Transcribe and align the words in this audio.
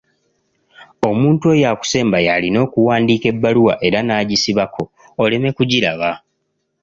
Omuntu 1.09 1.43
oyo 1.53 1.65
akusemba 1.73 2.17
yalima 2.27 2.59
okuwandiika 2.65 3.27
ebbaluwa 3.33 3.73
era 3.87 3.99
n'agisibako 4.03 4.83
oleme 5.23 5.49
kugiraba. 5.57 6.09